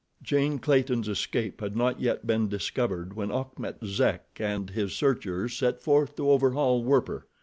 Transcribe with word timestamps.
Jane 0.23 0.57
Clayton's 0.57 1.07
escape 1.07 1.61
had 1.61 1.75
not 1.77 1.99
yet 2.01 2.25
been 2.25 2.47
discovered 2.49 3.13
when 3.13 3.29
Achmet 3.31 3.85
Zek 3.85 4.25
and 4.39 4.67
his 4.67 4.93
searchers 4.93 5.55
set 5.55 5.79
forth 5.79 6.15
to 6.15 6.31
overhaul 6.31 6.83
Werper. 6.83 7.27